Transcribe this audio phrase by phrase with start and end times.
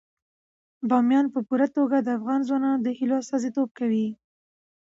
[0.89, 4.07] بامیان په پوره توګه د افغان ځوانانو د هیلو استازیتوب کوي.